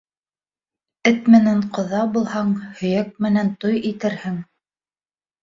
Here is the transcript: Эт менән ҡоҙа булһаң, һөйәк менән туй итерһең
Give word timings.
Эт 1.11 1.29
менән 1.33 1.61
ҡоҙа 1.75 1.99
булһаң, 2.15 2.55
һөйәк 2.81 3.13
менән 3.27 3.53
туй 3.67 3.79
итерһең 3.93 4.43